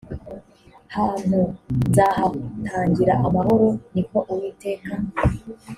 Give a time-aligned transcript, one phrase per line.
[0.95, 1.39] hantu
[1.87, 4.91] nzahatangira amahoro ni ko uwiteka